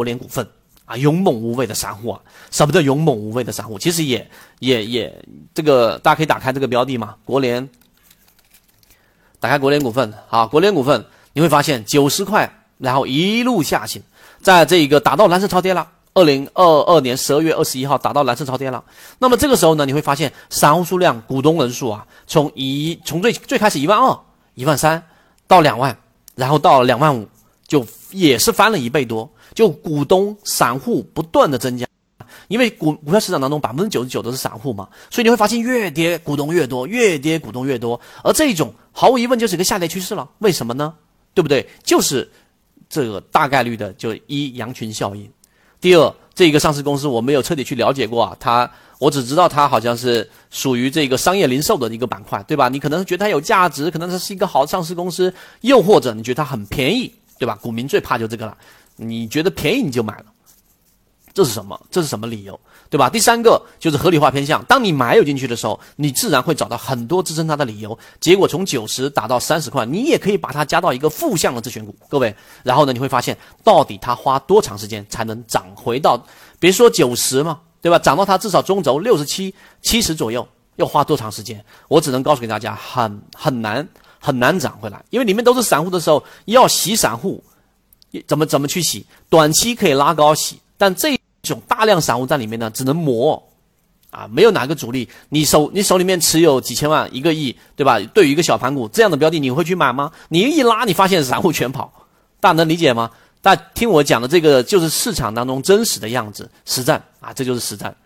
[0.00, 0.48] 国联股份
[0.86, 3.78] 啊，勇猛无畏的散户啊，什么叫勇猛无畏的散户？
[3.78, 4.26] 其实也
[4.60, 7.68] 也也，这个大家可以打开这个标的嘛，国联，
[9.38, 14.02] 打开国联股份，好，国联股份，你会发现九十块，然后一路下行，
[14.40, 15.86] 在这个打到蓝色超跌了。
[16.14, 18.82] 二零二二年十二月二十一号达到蓝色超跌了，
[19.18, 24.18] 那么这个时候呢，你会发现散户数量、股东人数啊，从一从最最开始一万二、
[24.54, 25.04] 一万三
[25.46, 25.96] 到两万，
[26.36, 27.28] 然后到两万五，
[27.70, 31.86] 就也是翻了一倍多，就股东散户不断的增加，
[32.48, 40.92] 因为股股票市场当中百分之九十九都是散户嘛，所以你会发现越跌股东越多，越跌股东越多，而这种毫无疑问就是一个下跌趋势了，为什么呢？
[41.32, 41.64] 对不对？
[41.84, 42.28] 就是
[42.88, 45.30] 这个大概率的就一羊群效应。
[45.80, 52.68] 第二，这个上市公司我没有彻底去了解过啊，它我只知道它好像是属于这个商业零售的一个板块，对吧？
[52.68, 57.58] 你可能觉得它有价值，可能它是一个好上市公司，又或者你觉得它很便宜，对吧？
[57.62, 58.56] 股民最怕就这个了，
[58.96, 60.26] 你觉得便宜你就买了，
[61.32, 61.80] 这是什么？
[61.90, 62.60] 这是什么理由？
[62.90, 63.08] 对吧？
[63.08, 64.62] 第三个就是合理化偏向。
[64.64, 67.98] 当你买有进去的时候，你自然会找到很多支撑它的理由。
[68.20, 72.34] 结果从九十打到三十块，你也可以把它加到一个负向的自选股，各位。
[72.62, 73.34] 然后呢，你会发现
[73.64, 76.22] 到底它花多长时间才能涨回到，
[76.58, 77.98] 别说九十嘛，对吧？
[77.98, 81.64] 涨到它至少中轴六十七、七十左右，要花多长时间？
[81.86, 83.88] 我只能告诉给大家，很很难
[84.20, 87.42] 很难涨回来，因为里面都是散户的时候，要洗散户，
[88.28, 89.04] 怎么怎么去洗？
[89.28, 91.18] 短期可以拉高洗，但这。
[91.42, 93.42] 种大量散户在里面呢，只能磨，
[94.10, 95.08] 啊，没有哪个主力。
[95.30, 97.98] 你手你手里面持有几千万、一个亿，对吧？
[98.12, 100.12] 对于一个小盘股这样的标的，你会去买吗？
[100.28, 101.90] 你一拉，你发现散户全跑，
[102.40, 103.10] 大家能理解吗？
[103.40, 107.96] 大家听我讲的这个，就是市场当中真实的样子，实战啊，这就是实战。